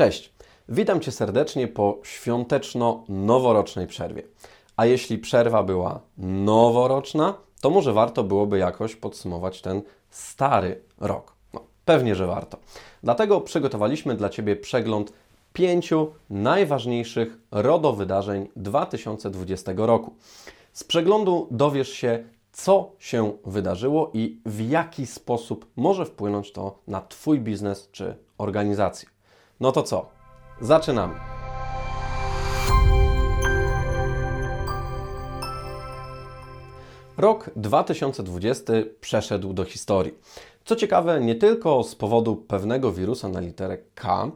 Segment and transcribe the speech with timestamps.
[0.00, 0.32] Cześć,
[0.68, 4.22] witam Cię serdecznie po świąteczno-noworocznej przerwie.
[4.76, 11.32] A jeśli przerwa była noworoczna, to może warto byłoby jakoś podsumować ten stary rok.
[11.54, 12.58] No, pewnie, że warto.
[13.02, 15.12] Dlatego przygotowaliśmy dla Ciebie przegląd
[15.52, 20.14] pięciu najważniejszych RODO wydarzeń 2020 roku.
[20.72, 27.00] Z przeglądu dowiesz się, co się wydarzyło i w jaki sposób może wpłynąć to na
[27.00, 29.19] Twój biznes czy organizację.
[29.60, 30.08] No to co?
[30.60, 31.14] Zaczynamy.
[37.16, 40.14] Rok 2020 przeszedł do historii.
[40.64, 44.30] Co ciekawe, nie tylko z powodu pewnego wirusa na literę K,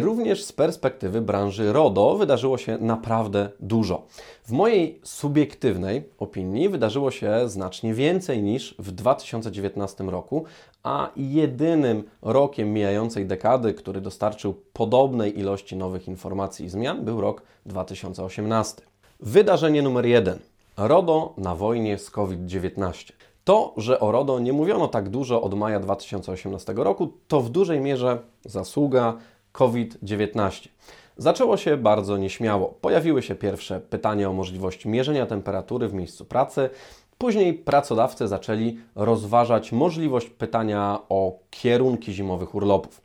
[0.00, 4.06] również z perspektywy branży RODO wydarzyło się naprawdę dużo.
[4.44, 10.44] W mojej subiektywnej opinii wydarzyło się znacznie więcej niż w 2019 roku,
[10.82, 17.42] a jedynym rokiem mijającej dekady, który dostarczył podobnej ilości nowych informacji i zmian, był rok
[17.66, 18.82] 2018.
[19.20, 20.38] Wydarzenie numer jeden.
[20.76, 23.12] RODO na wojnie z COVID-19.
[23.44, 27.80] To, że o RODO nie mówiono tak dużo od maja 2018 roku, to w dużej
[27.80, 29.16] mierze zasługa
[29.56, 30.68] COVID-19.
[31.16, 32.68] Zaczęło się bardzo nieśmiało.
[32.80, 36.70] Pojawiły się pierwsze pytania o możliwość mierzenia temperatury w miejscu pracy.
[37.18, 43.02] Później pracodawcy zaczęli rozważać możliwość pytania o kierunki zimowych urlopów.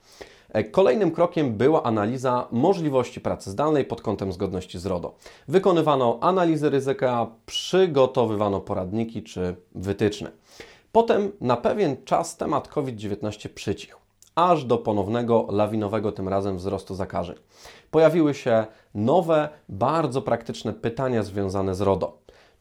[0.50, 5.16] E, kolejnym krokiem była analiza możliwości pracy zdalnej pod kątem zgodności z RODO.
[5.48, 10.32] Wykonywano analizy ryzyka, przygotowywano poradniki czy wytyczne.
[10.92, 14.01] Potem na pewien czas temat COVID-19 przycichł,
[14.36, 17.36] aż do ponownego lawinowego tym razem wzrostu zakażeń.
[17.92, 22.18] Pojawiły się nowe, bardzo praktyczne pytania związane z RODO.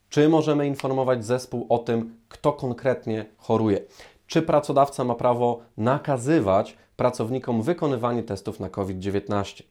[0.09, 3.81] Czy możemy informować zespół o tym, kto konkretnie choruje?
[4.27, 9.63] Czy pracodawca ma prawo nakazywać pracownikom wykonywanie testów na COVID-19?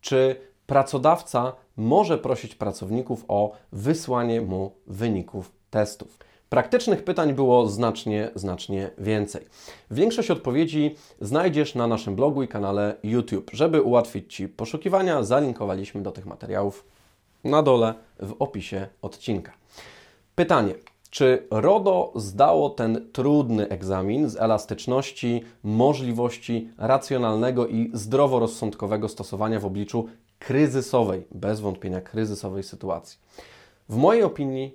[0.00, 6.18] Czy pracodawca może prosić pracowników o wysłanie mu wyników testów?
[6.48, 9.46] Praktycznych pytań było znacznie, znacznie więcej.
[9.90, 13.50] Większość odpowiedzi znajdziesz na naszym blogu i kanale YouTube.
[13.52, 16.84] Żeby ułatwić Ci poszukiwania, zalinkowaliśmy do tych materiałów
[17.44, 19.52] na dole w opisie odcinka.
[20.34, 20.74] Pytanie:
[21.10, 30.08] czy RODO zdało ten trudny egzamin z elastyczności, możliwości racjonalnego i zdroworozsądkowego stosowania w obliczu
[30.38, 33.18] kryzysowej, bez wątpienia kryzysowej sytuacji?
[33.88, 34.74] W mojej opinii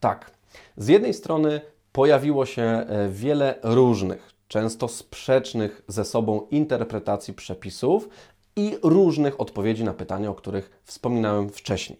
[0.00, 0.41] tak.
[0.76, 1.60] Z jednej strony
[1.92, 8.08] pojawiło się e, wiele różnych, często sprzecznych ze sobą interpretacji przepisów
[8.56, 11.98] i różnych odpowiedzi na pytania, o których wspominałem wcześniej.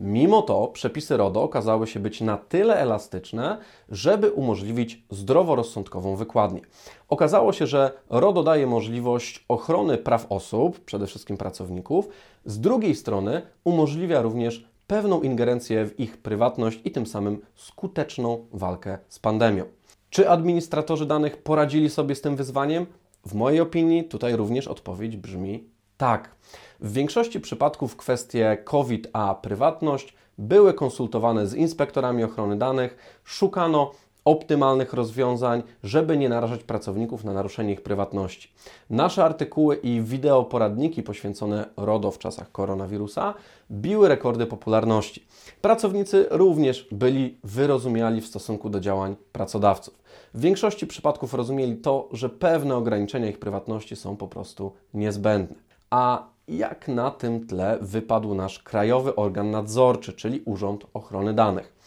[0.00, 3.58] Mimo to przepisy RODO okazały się być na tyle elastyczne,
[3.88, 6.60] żeby umożliwić zdroworozsądkową wykładnię.
[7.08, 12.08] Okazało się, że RODO daje możliwość ochrony praw osób, przede wszystkim pracowników,
[12.44, 18.98] z drugiej strony umożliwia również pewną ingerencję w ich prywatność i tym samym skuteczną walkę
[19.08, 19.64] z pandemią.
[20.10, 22.86] Czy administratorzy danych poradzili sobie z tym wyzwaniem?
[23.26, 25.64] W mojej opinii tutaj również odpowiedź brzmi
[25.96, 26.34] tak.
[26.80, 33.92] W większości przypadków kwestie COVID a prywatność były konsultowane z inspektorami ochrony danych, szukano
[34.24, 38.52] optymalnych rozwiązań, żeby nie narażać pracowników na naruszenie ich prywatności.
[38.90, 43.34] Nasze artykuły i wideo poradniki poświęcone RODO w czasach koronawirusa
[43.70, 45.26] biły rekordy popularności.
[45.60, 50.00] Pracownicy również byli wyrozumiali w stosunku do działań pracodawców.
[50.34, 55.56] W większości przypadków rozumieli to, że pewne ograniczenia ich prywatności są po prostu niezbędne.
[55.90, 61.79] A jak na tym tle wypadł nasz krajowy organ nadzorczy, czyli Urząd Ochrony Danych.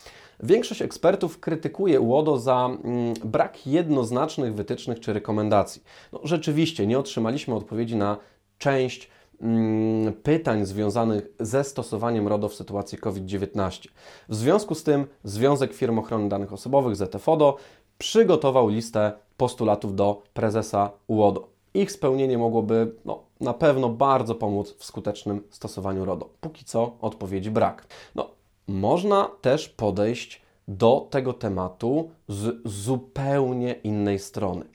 [0.43, 5.83] Większość ekspertów krytykuje UODO za mm, brak jednoznacznych wytycznych czy rekomendacji.
[6.13, 8.17] No, rzeczywiście nie otrzymaliśmy odpowiedzi na
[8.57, 9.09] część
[9.41, 13.87] mm, pytań związanych ze stosowaniem RODO w sytuacji COVID-19.
[14.29, 17.57] W związku z tym Związek Firm Ochrony Danych Osobowych, ZFODO,
[17.97, 21.47] przygotował listę postulatów do prezesa UODO.
[21.73, 26.29] Ich spełnienie mogłoby no, na pewno bardzo pomóc w skutecznym stosowaniu RODO.
[26.41, 27.87] Póki co odpowiedzi brak.
[28.15, 28.29] No,
[28.67, 34.65] można też podejść do tego tematu z zupełnie innej strony.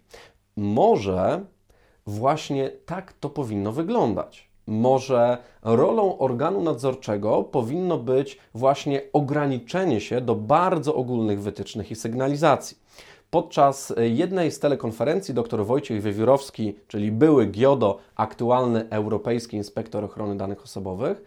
[0.57, 1.45] Może
[2.07, 4.49] właśnie tak to powinno wyglądać.
[4.67, 12.77] Może rolą organu nadzorczego powinno być właśnie ograniczenie się do bardzo ogólnych wytycznych i sygnalizacji.
[13.31, 20.63] Podczas jednej z telekonferencji dr Wojciech Wiewiórowski, czyli były GIODO, aktualny Europejski Inspektor Ochrony Danych
[20.63, 21.23] Osobowych,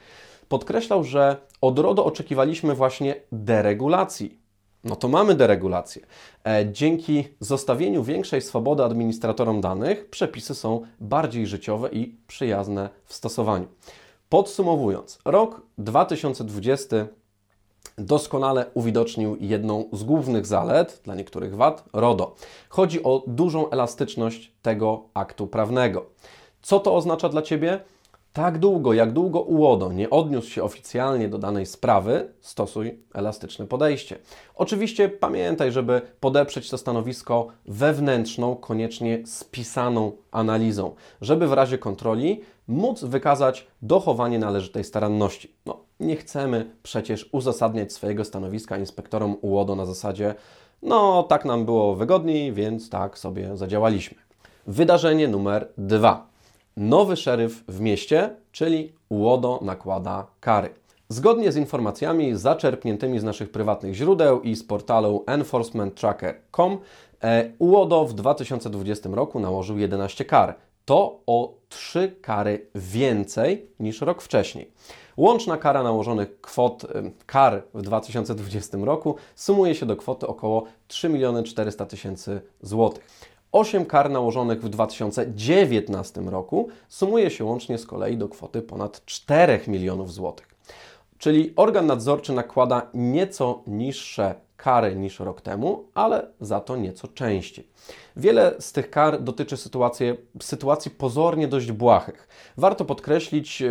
[0.51, 4.39] podkreślał, że od RODO oczekiwaliśmy właśnie deregulacji.
[4.83, 6.01] No to mamy deregulację.
[6.45, 13.67] E, dzięki zostawieniu większej swobody administratorom danych, przepisy są bardziej życiowe i przyjazne w stosowaniu.
[14.29, 16.95] Podsumowując, rok 2020
[17.97, 22.35] doskonale uwidocznił jedną z głównych zalet, dla niektórych wad, RODO.
[22.69, 26.05] Chodzi o dużą elastyczność tego aktu prawnego.
[26.61, 27.79] Co to oznacza dla Ciebie?
[28.33, 34.17] Tak długo, jak długo UODO nie odniósł się oficjalnie do danej sprawy, stosuj elastyczne podejście.
[34.55, 43.03] Oczywiście pamiętaj, żeby podeprzeć to stanowisko wewnętrzną, koniecznie spisaną analizą, żeby w razie kontroli móc
[43.03, 45.55] wykazać dochowanie należytej staranności.
[45.65, 50.35] No, nie chcemy przecież uzasadniać swojego stanowiska inspektorom UODO na zasadzie
[50.81, 54.17] no, tak nam było wygodniej, więc tak sobie zadziałaliśmy.
[54.67, 56.30] Wydarzenie numer dwa.
[56.77, 60.69] Nowy szeryf w mieście, czyli UODO nakłada kary.
[61.09, 66.77] Zgodnie z informacjami zaczerpniętymi z naszych prywatnych źródeł i z portalu enforcementtracker.com,
[67.23, 70.55] e, UODO w 2020 roku nałożył 11 kar.
[70.85, 74.71] To o 3 kary więcej niż rok wcześniej.
[75.17, 76.85] Łączna kara nałożonych kwot
[77.25, 81.09] kar w 2020 roku sumuje się do kwoty około 3
[81.45, 83.03] 400 tysięcy złotych.
[83.51, 89.59] 8 kar nałożonych w 2019 roku sumuje się łącznie z kolei do kwoty ponad 4
[89.67, 90.47] milionów złotych.
[91.17, 97.67] Czyli organ nadzorczy nakłada nieco niższe kary niż rok temu, ale za to nieco częściej.
[98.15, 102.27] Wiele z tych kar dotyczy sytuacji, sytuacji pozornie dość błahych.
[102.57, 103.63] Warto podkreślić,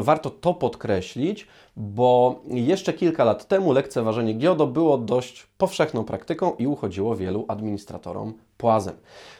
[0.00, 1.46] warto to podkreślić,
[1.80, 8.34] bo jeszcze kilka lat temu lekceważenie GIODO było dość powszechną praktyką i uchodziło wielu administratorom
[8.56, 8.94] płazem.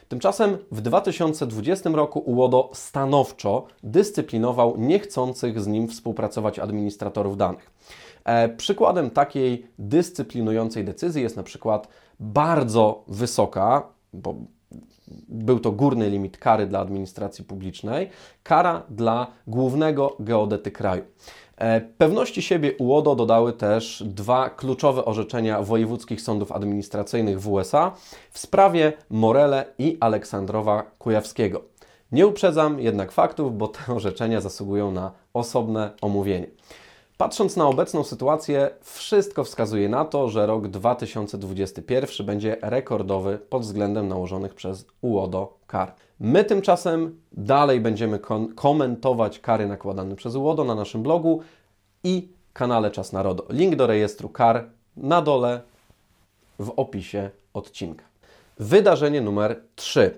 [0.07, 7.71] Tymczasem w 2020 roku UODO stanowczo dyscyplinował niechcących z nim współpracować administratorów danych.
[8.23, 11.87] E, przykładem takiej dyscyplinującej decyzji jest na przykład
[12.19, 13.83] bardzo wysoka,
[14.13, 14.35] bo
[15.29, 18.09] był to górny limit kary dla administracji publicznej,
[18.43, 21.03] kara dla głównego geodety kraju.
[21.59, 27.91] E, pewności siebie UODO dodały też dwa kluczowe orzeczenia wojewódzkich sądów administracyjnych w USA
[28.31, 31.61] w sprawie Morele i Aleksandrowa Kujawskiego.
[32.11, 36.47] Nie uprzedzam jednak faktów, bo te orzeczenia zasługują na osobne omówienie.
[37.17, 44.07] Patrząc na obecną sytuację, wszystko wskazuje na to, że rok 2021 będzie rekordowy pod względem
[44.07, 45.93] nałożonych przez UODO kar.
[46.19, 48.19] My tymczasem dalej będziemy
[48.55, 51.41] komentować kary nakładane przez UODO na naszym blogu
[52.03, 53.45] i kanale Czas Narodo.
[53.49, 55.61] Link do rejestru kar na dole
[56.59, 58.05] w opisie odcinka.
[58.59, 60.17] Wydarzenie numer 3.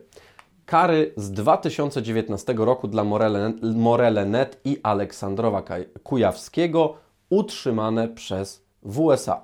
[0.65, 5.63] Kary z 2019 roku dla Morele, Morele Net i Aleksandrowa
[6.03, 6.95] Kujawskiego
[7.29, 9.41] utrzymane przez WSA.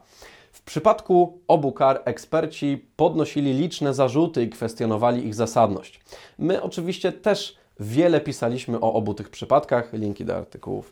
[0.68, 6.00] W przypadku obu kar eksperci podnosili liczne zarzuty i kwestionowali ich zasadność.
[6.40, 10.92] My oczywiście też wiele pisaliśmy o obu tych przypadkach, linki do artykułów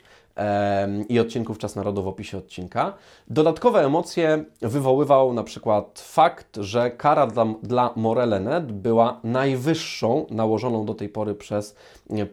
[1.09, 2.93] i odcinków Czas Narodu w opisie odcinka.
[3.27, 10.93] Dodatkowe emocje wywoływał na przykład fakt, że kara dla, dla Morelenet była najwyższą nałożoną do
[10.93, 11.75] tej pory przez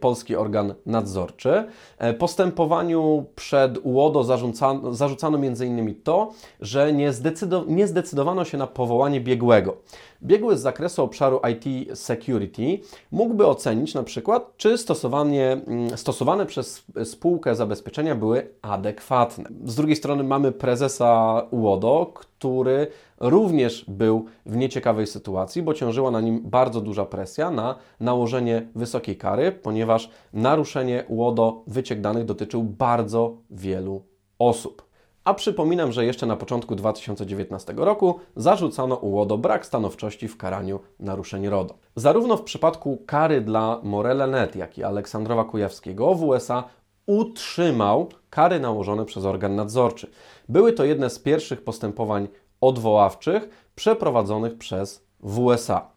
[0.01, 1.65] polski organ nadzorczy.
[1.99, 5.95] E, postępowaniu przed UODO zarzucano, zarzucano m.in.
[6.05, 9.77] to, że nie, zdecydo, nie zdecydowano się na powołanie biegłego.
[10.23, 12.81] Biegły z zakresu obszaru IT Security
[13.11, 19.45] mógłby ocenić na przykład, czy stosowanie, mm, stosowane przez spółkę zabezpieczenia były adekwatne.
[19.65, 22.87] Z drugiej strony mamy prezesa UODO, który
[23.21, 29.17] również był w nieciekawej sytuacji, bo ciążyła na nim bardzo duża presja na nałożenie wysokiej
[29.17, 34.03] kary, ponieważ naruszenie UODO wyciek danych dotyczył bardzo wielu
[34.39, 34.92] osób.
[35.25, 41.49] A przypominam, że jeszcze na początku 2019 roku zarzucano UODO brak stanowczości w karaniu naruszeń
[41.49, 41.75] RODO.
[41.97, 46.65] Zarówno w przypadku kary dla Morele Net, jak i Aleksandrowa Kujawskiego w USA
[47.07, 50.11] utrzymał kary nałożone przez organ nadzorczy.
[50.49, 52.29] Były to jedne z pierwszych postępowań
[52.61, 55.79] odwoławczych przeprowadzonych przez WSA.
[55.79, 55.92] E,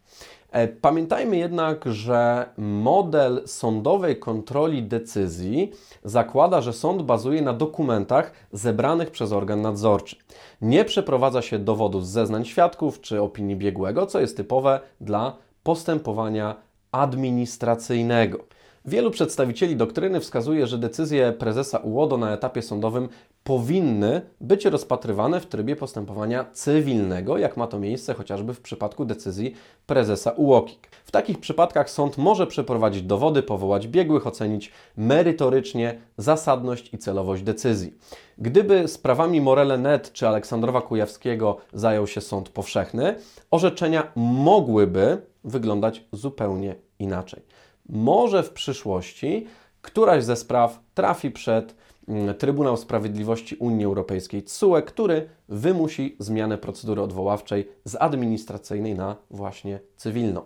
[0.82, 5.72] pamiętajmy jednak, że model sądowej kontroli decyzji
[6.04, 10.16] zakłada, że sąd bazuje na dokumentach zebranych przez organ nadzorczy.
[10.62, 16.56] Nie przeprowadza się dowodu z zeznań świadków czy opinii biegłego, co jest typowe dla postępowania
[16.92, 18.40] administracyjnego.
[18.88, 23.10] Wielu przedstawicieli doktryny wskazuje, że decyzje prezesa UODO na etapie sądowym
[23.44, 29.56] powinny być rozpatrywane w trybie postępowania cywilnego, jak ma to miejsce chociażby w przypadku decyzji
[29.86, 30.90] prezesa UOKiK.
[31.06, 37.94] W takich przypadkach sąd może przeprowadzić dowody, powołać biegłych, ocenić merytorycznie zasadność i celowość decyzji.
[38.38, 43.16] Gdyby sprawami Morele Net czy Aleksandrowa Kujawskiego zajął się sąd powszechny,
[43.52, 47.42] orzeczenia mogłyby wyglądać zupełnie inaczej.
[47.90, 49.48] Może w przyszłości
[49.82, 51.76] któraś ze spraw trafi przed
[52.08, 59.80] mm, Trybunał Sprawiedliwości Unii Europejskiej CUE, który wymusi zmianę procedury odwoławczej z administracyjnej na właśnie
[59.98, 60.42] cywilną.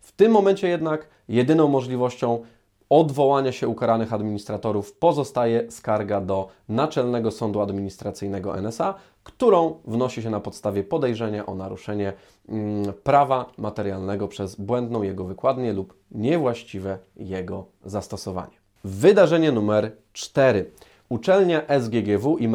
[0.00, 2.42] W tym momencie jednak jedyną możliwością
[2.90, 10.40] odwołania się ukaranych administratorów pozostaje skarga do Naczelnego Sądu Administracyjnego NSA, którą wnosi się na
[10.40, 12.12] podstawie podejrzenia o naruszenie
[12.48, 18.62] mm, prawa materialnego przez błędną jego wykładnię lub niewłaściwe jego zastosowanie.
[18.84, 20.70] Wydarzenie numer 4.
[21.08, 22.48] Uczelnia SGGW i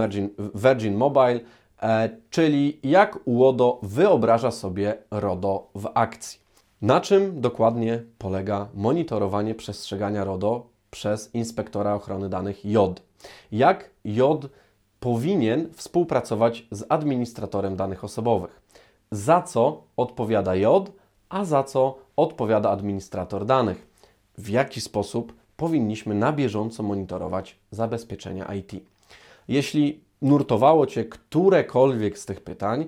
[0.56, 1.40] Virgin, Mobile,
[1.82, 6.40] e, czyli jak UODO wyobraża sobie RODO w akcji.
[6.82, 13.02] Na czym dokładnie polega monitorowanie przestrzegania RODO przez inspektora ochrony danych JOD?
[13.52, 14.50] Jak JOD
[15.00, 18.62] powinien współpracować z administratorem danych osobowych?
[19.12, 20.92] Za co odpowiada JOD,
[21.30, 23.88] a za co odpowiada administrator danych?
[24.38, 28.72] W jaki sposób powinniśmy na bieżąco monitorować zabezpieczenia IT?
[29.48, 32.86] Jeśli nurtowało Cię którekolwiek z tych pytań,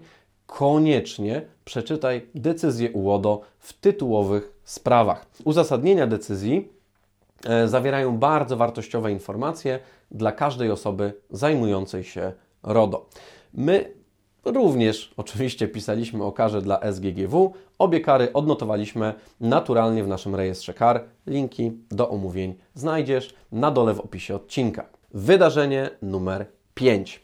[0.48, 5.26] koniecznie przeczytaj decyzję UODO w tytułowych sprawach.
[5.46, 6.79] Uzasadnienia decyzji
[7.66, 9.80] zawierają bardzo wartościowe informacje
[10.12, 12.32] dla każdej osoby zajmującej się
[12.64, 13.10] RODO.
[13.54, 13.94] My
[14.46, 17.54] również oczywiście pisaliśmy o karze dla SGGW.
[17.78, 21.04] Obie kary odnotowaliśmy naturalnie w naszym rejestrze kar.
[21.28, 24.86] Linki do omówień znajdziesz na dole w opisie odcinka.
[25.14, 27.22] Wydarzenie numer 5.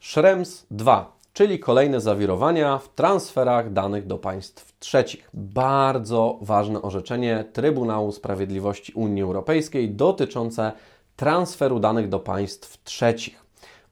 [0.00, 5.30] Schrems 2 czyli kolejne zawirowania w transferach danych do państw trzecich.
[5.34, 10.72] Bardzo ważne orzeczenie Trybunału Sprawiedliwości Unii Europejskiej dotyczące
[11.16, 13.44] transferu danych do państw trzecich.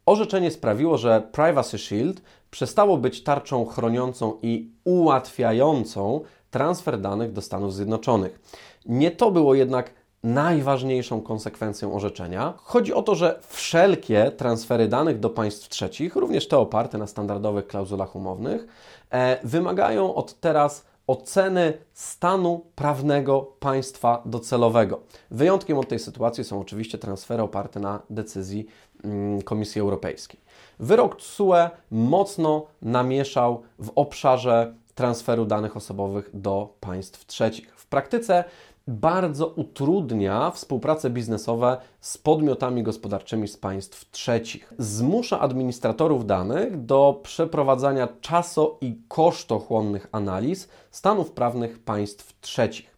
[0.07, 6.21] Orzeczenie sprawiło, że Privacy Shield przestało być tarczą chroniącą i ułatwiającą
[6.51, 8.41] transfer danych do Stanów Zjednoczonych.
[8.87, 9.91] Nie to było jednak
[10.25, 12.55] najważniejszą konsekwencją orzeczenia.
[12.57, 17.67] Chodzi o to, że wszelkie transfery danych do państw trzecich, również te oparte na standardowych
[17.67, 18.67] klauzulach umownych,
[19.11, 25.01] e, wymagają od teraz oceny stanu prawnego państwa docelowego.
[25.31, 28.67] Wyjątkiem od tej sytuacji są oczywiście transfery oparte na decyzji
[29.05, 30.41] mm, Komisji Europejskiej.
[30.79, 37.75] Wyrok TSUE mocno namieszał w obszarze transferu danych osobowych do państw trzecich.
[37.77, 38.45] W praktyce
[38.87, 44.73] bardzo utrudnia współpracę biznesową z podmiotami gospodarczymi z państw trzecich.
[44.79, 52.95] Zmusza administratorów danych do przeprowadzania czaso- i kosztochłonnych analiz stanów prawnych państw trzecich.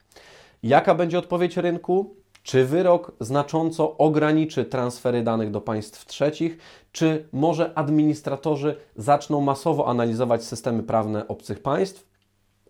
[0.62, 2.14] Jaka będzie odpowiedź rynku?
[2.42, 6.58] Czy wyrok znacząco ograniczy transfery danych do państw trzecich,
[6.92, 12.06] czy może administratorzy zaczną masowo analizować systemy prawne obcych państw?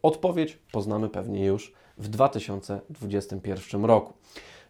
[0.03, 4.13] Odpowiedź poznamy pewnie już w 2021 roku.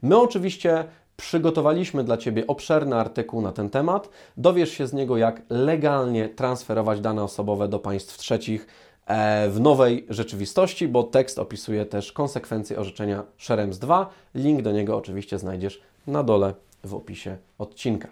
[0.03, 0.85] My oczywiście
[1.17, 4.09] przygotowaliśmy dla Ciebie obszerny artykuł na ten temat.
[4.37, 8.67] Dowiesz się z niego, jak legalnie transferować dane osobowe do państw trzecich
[9.07, 14.11] e, w nowej rzeczywistości, bo tekst opisuje też konsekwencje orzeczenia Szerems 2.
[14.35, 16.55] Link do niego oczywiście znajdziesz na dole
[16.85, 18.09] w opisie odcinka.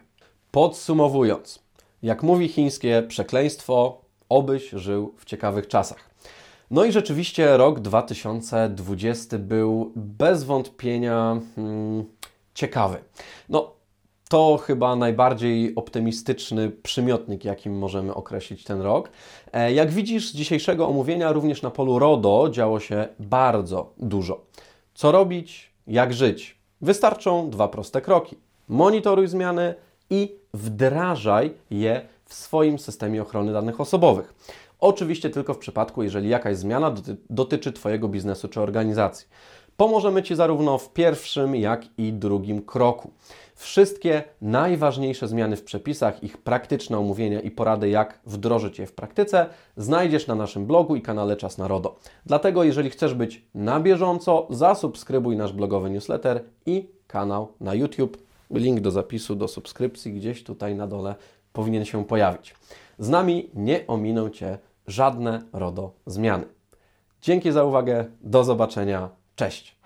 [0.51, 1.59] Podsumowując,
[2.03, 6.14] jak mówi chińskie przekleństwo, obyś żył w ciekawych czasach.
[6.75, 12.05] No i rzeczywiście rok 2020 był bez wątpienia hmm,
[12.55, 12.99] ciekawy.
[13.49, 13.73] No,
[14.29, 19.11] to chyba najbardziej optymistyczny przymiotnik, jakim możemy określić ten rok.
[19.53, 24.45] E, jak widzisz z dzisiejszego omówienia, również na polu RODO działo się bardzo dużo.
[24.95, 26.59] Co robić, jak żyć?
[26.81, 28.37] Wystarczą dwa proste kroki.
[28.69, 29.75] Monitoruj zmiany
[30.11, 34.35] i wdrażaj je w swoim systemie ochrony danych osobowych.
[34.85, 39.27] Oczywiście tylko w przypadku, jeżeli jakaś zmiana doty dotyczy Twojego biznesu czy organizacji.
[39.77, 43.11] Pomożemy Ci zarówno w pierwszym, jak i drugim kroku.
[43.55, 49.47] Wszystkie najważniejsze zmiany w przepisach, ich praktyczne omówienia i porady, jak wdrożyć je w praktyce,
[49.77, 51.97] znajdziesz na naszym blogu i kanale Czas Narodo.
[52.27, 58.19] Dlatego, jeżeli chcesz być na bieżąco, zasubskrybuj nasz blogowy newsletter i kanał na YouTube.
[58.51, 61.15] Link do zapisu, do subskrypcji gdzieś tutaj na dole
[61.53, 62.55] powinien się pojawić.
[62.99, 66.45] Z nami nie ominą Cię żadne RODO zmiany.
[67.23, 69.77] Dzięki za uwagę, do zobaczenia, cześć!